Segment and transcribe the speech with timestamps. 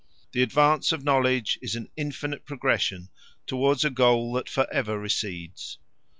[0.31, 3.09] The advance of knowledge is an infinite progression
[3.45, 5.77] towards a goal that for ever recedes.